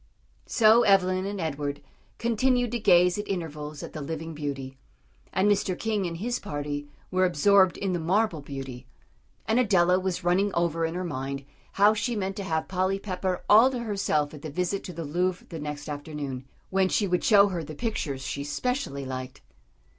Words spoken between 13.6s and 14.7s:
to herself at the